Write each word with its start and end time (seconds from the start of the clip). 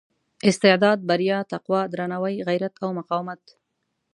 استعداد 0.49 0.97
بریا 1.09 1.39
تقوا 1.51 1.79
درناوي 1.93 2.35
غیرت 2.47 2.73
او 2.83 2.89
مقاومت. 2.99 3.43